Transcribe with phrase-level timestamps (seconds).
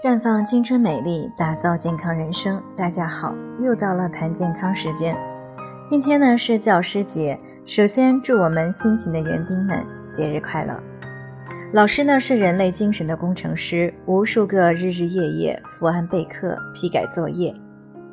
[0.00, 2.62] 绽放青春美丽，打造健康人生。
[2.76, 5.16] 大家好，又到了谈健康时间。
[5.88, 7.36] 今天呢是教师节，
[7.66, 10.80] 首先祝我们辛勤的园丁们节日快乐。
[11.72, 17.52] 老师呢是人类精神的工程师，无数个日日夜夜伏案备课、批改作业，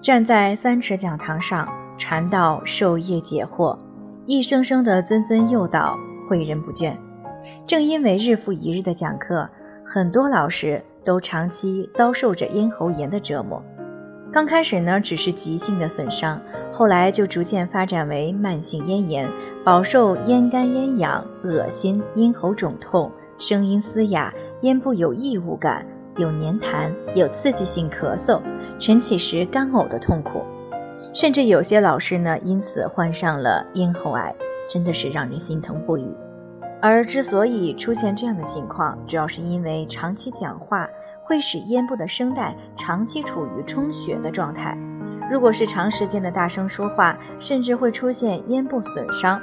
[0.02, 3.78] 站在三尺讲堂上传道授业解惑，
[4.26, 5.96] 一声声的谆谆诱导，
[6.28, 6.98] 诲人不倦。
[7.68, 9.48] 正因为日复一日的讲课，
[9.86, 10.84] 很多老师。
[11.06, 13.64] 都长期遭受着咽喉炎的折磨，
[14.34, 16.42] 刚开始呢只是急性的损伤，
[16.72, 19.30] 后来就逐渐发展为慢性咽炎，
[19.64, 25.88] 饱受咽干咽痒、恶心、咽喉肿痛、声音嘶哑、咽部有异物感、
[26.18, 28.42] 有粘痰、有刺激性咳嗽、
[28.80, 30.42] 晨起时干呕的痛苦，
[31.14, 34.36] 甚至有些老师呢因此患上了咽喉癌，
[34.68, 36.16] 真的是让人心疼不已。
[36.88, 40.88] 而之所以出现这样的情况，主要是因为长期讲话
[41.24, 44.78] 会使咽部的声带长期处于充血的状态。
[45.32, 49.42] 如果是长时间的大声说话，甚至会出现咽部损伤，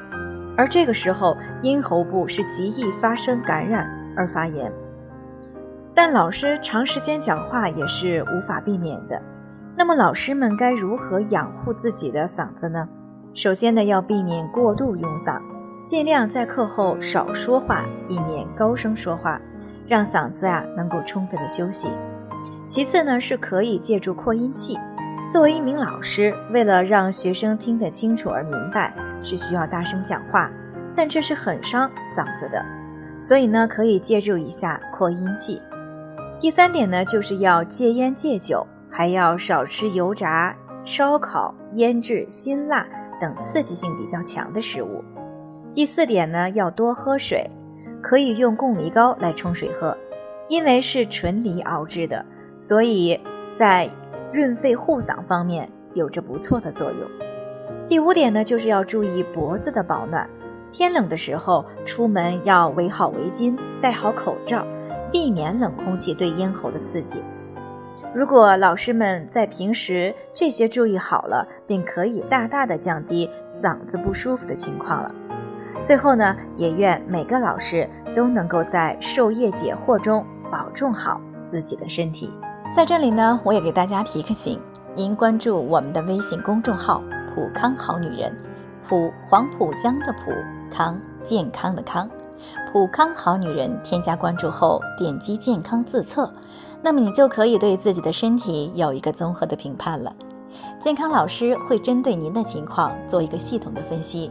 [0.56, 4.72] 而这个时候咽喉部是极易发生感染而发炎。
[5.92, 9.20] 但老师长时间讲话也是无法避免的。
[9.76, 12.88] 那么老师们该如何养护自己的嗓子呢？
[13.34, 15.42] 首先呢，要避免过度用嗓。
[15.84, 19.40] 尽量在课后少说话，避免高声说话，
[19.84, 21.88] 让嗓子啊能够充分的休息。
[22.68, 24.78] 其次呢，是可以借助扩音器。
[25.28, 30.48] 作为一名老师，为了让学生听得清楚而明白，是需要大声讲话，
[30.94, 32.64] 但这是很伤嗓子的，
[33.18, 35.60] 所以呢，可以借助一下扩音器。
[36.38, 42.86] 第三点呢，就是要戒烟戒酒，还要少吃油炸、烧烤、腌制、辛辣
[43.20, 45.02] 等刺激性比较强的食物。
[45.74, 47.50] 第四点呢，要多喝水，
[48.02, 49.96] 可以用贡梨膏来冲水喝，
[50.48, 52.22] 因为是纯梨熬制的，
[52.58, 53.18] 所以
[53.50, 53.88] 在
[54.34, 57.10] 润肺护嗓方面有着不错的作用。
[57.88, 60.28] 第五点呢，就是要注意脖子的保暖，
[60.70, 64.66] 天冷的时候出门要围好围巾，戴好口罩，
[65.10, 67.22] 避免冷空气对咽喉的刺激。
[68.14, 75.14] 如果老师们在平时这些注意好了，便可以大大的降低嗓子不舒服的情况了。
[75.82, 82.30] 最后呢，也愿每个老师都能够在授业解惑中保重好自己的身体。
[82.74, 84.60] 在这里呢，我也给大家提个醒：
[84.94, 87.02] 您关注我们的微信公众号
[87.34, 88.32] “普康好女人”，
[88.88, 90.30] 普黄浦江的普
[90.70, 92.08] 康健康的康，
[92.72, 93.76] 普康好女人。
[93.82, 96.32] 添加关注后，点击健康自测，
[96.80, 100.14] 那么你就可以对自己的身体有一个综合的评判了。
[100.80, 104.30] 健康老师会针对您的情况做一个系统的分析。